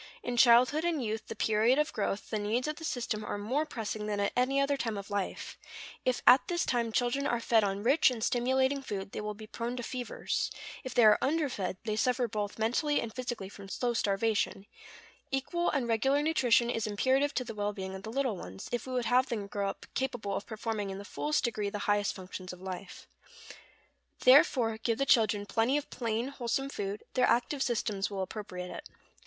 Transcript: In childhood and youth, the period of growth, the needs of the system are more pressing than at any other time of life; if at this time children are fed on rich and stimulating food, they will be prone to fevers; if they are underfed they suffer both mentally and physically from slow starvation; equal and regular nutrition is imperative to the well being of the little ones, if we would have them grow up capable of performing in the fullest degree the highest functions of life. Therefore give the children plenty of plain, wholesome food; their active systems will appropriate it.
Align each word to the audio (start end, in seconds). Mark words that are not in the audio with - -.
In 0.23 0.35
childhood 0.35 0.83
and 0.83 1.05
youth, 1.05 1.27
the 1.27 1.35
period 1.35 1.77
of 1.77 1.93
growth, 1.93 2.31
the 2.31 2.39
needs 2.39 2.67
of 2.67 2.77
the 2.77 2.83
system 2.83 3.23
are 3.23 3.37
more 3.37 3.67
pressing 3.67 4.07
than 4.07 4.19
at 4.19 4.31
any 4.35 4.59
other 4.59 4.75
time 4.75 4.97
of 4.97 5.11
life; 5.11 5.59
if 6.05 6.23
at 6.25 6.47
this 6.47 6.65
time 6.65 6.91
children 6.91 7.27
are 7.27 7.39
fed 7.39 7.63
on 7.63 7.83
rich 7.83 8.09
and 8.09 8.23
stimulating 8.23 8.81
food, 8.81 9.11
they 9.11 9.21
will 9.21 9.35
be 9.35 9.45
prone 9.45 9.77
to 9.77 9.83
fevers; 9.83 10.49
if 10.83 10.95
they 10.95 11.05
are 11.05 11.19
underfed 11.21 11.77
they 11.83 11.95
suffer 11.95 12.27
both 12.27 12.57
mentally 12.57 12.99
and 12.99 13.13
physically 13.13 13.47
from 13.47 13.69
slow 13.69 13.93
starvation; 13.93 14.65
equal 15.29 15.69
and 15.69 15.87
regular 15.87 16.23
nutrition 16.23 16.71
is 16.71 16.87
imperative 16.87 17.35
to 17.35 17.43
the 17.43 17.53
well 17.53 17.71
being 17.71 17.93
of 17.93 18.01
the 18.01 18.11
little 18.11 18.35
ones, 18.35 18.69
if 18.71 18.87
we 18.87 18.93
would 18.93 19.05
have 19.05 19.27
them 19.29 19.45
grow 19.45 19.69
up 19.69 19.85
capable 19.93 20.35
of 20.35 20.47
performing 20.47 20.89
in 20.89 20.97
the 20.97 21.05
fullest 21.05 21.43
degree 21.43 21.69
the 21.69 21.77
highest 21.85 22.15
functions 22.15 22.51
of 22.51 22.59
life. 22.59 23.05
Therefore 24.21 24.79
give 24.79 24.97
the 24.97 25.05
children 25.05 25.45
plenty 25.45 25.77
of 25.77 25.91
plain, 25.91 26.29
wholesome 26.29 26.69
food; 26.69 27.03
their 27.13 27.27
active 27.29 27.61
systems 27.61 28.09
will 28.09 28.23
appropriate 28.23 28.71
it. 28.71 28.89